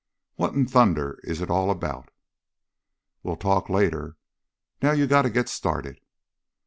What 0.33 0.55
in 0.55 0.65
thunder 0.67 1.19
is 1.21 1.41
it 1.41 1.51
all 1.51 1.69
about?" 1.69 2.09
"We'll 3.21 3.35
talk 3.35 3.69
later. 3.69 4.17
Now 4.81 4.93
you 4.93 5.05
got 5.05 5.21
to 5.21 5.29
get 5.29 5.47
started." 5.47 5.99